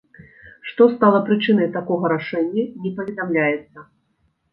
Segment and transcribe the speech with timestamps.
[0.69, 3.77] Што стала прычынай такога рашэння, не паведамляецца.